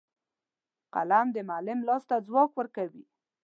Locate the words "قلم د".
0.93-1.37